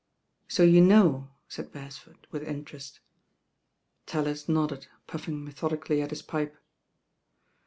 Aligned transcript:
So 0.47 0.63
you 0.63 0.81
know," 0.81 1.29
said 1.47 1.71
Beresford 1.71 2.25
with 2.31 2.41
interest. 2.41 3.01
raUis 4.07 4.49
nodded, 4.49 4.87
puffing 5.05 5.45
methodically 5.45 6.01
at 6.01 6.09
his 6.09 6.23
pipe. 6.23 6.57